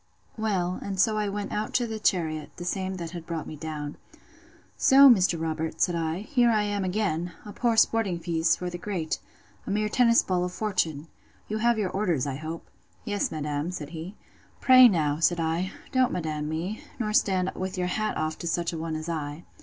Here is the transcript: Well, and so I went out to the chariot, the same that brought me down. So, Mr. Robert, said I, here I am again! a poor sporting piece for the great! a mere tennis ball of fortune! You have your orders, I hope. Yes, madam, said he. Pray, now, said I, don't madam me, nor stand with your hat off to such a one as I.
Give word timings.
Well, 0.35 0.79
and 0.81 0.99
so 0.99 1.15
I 1.19 1.29
went 1.29 1.51
out 1.51 1.75
to 1.75 1.85
the 1.85 1.99
chariot, 1.99 2.49
the 2.55 2.65
same 2.65 2.95
that 2.95 3.13
brought 3.27 3.45
me 3.45 3.55
down. 3.55 3.97
So, 4.75 5.07
Mr. 5.07 5.39
Robert, 5.39 5.79
said 5.79 5.93
I, 5.93 6.21
here 6.21 6.49
I 6.49 6.63
am 6.63 6.83
again! 6.83 7.33
a 7.45 7.53
poor 7.53 7.77
sporting 7.77 8.17
piece 8.19 8.55
for 8.55 8.71
the 8.71 8.79
great! 8.79 9.19
a 9.67 9.69
mere 9.69 9.89
tennis 9.89 10.23
ball 10.23 10.43
of 10.43 10.53
fortune! 10.53 11.07
You 11.47 11.59
have 11.59 11.77
your 11.77 11.91
orders, 11.91 12.25
I 12.25 12.37
hope. 12.37 12.65
Yes, 13.05 13.31
madam, 13.31 13.69
said 13.69 13.89
he. 13.89 14.15
Pray, 14.59 14.87
now, 14.87 15.19
said 15.19 15.39
I, 15.39 15.71
don't 15.91 16.11
madam 16.11 16.49
me, 16.49 16.83
nor 16.97 17.13
stand 17.13 17.51
with 17.55 17.77
your 17.77 17.85
hat 17.85 18.17
off 18.17 18.39
to 18.39 18.47
such 18.47 18.73
a 18.73 18.79
one 18.79 18.95
as 18.95 19.07
I. 19.07 19.43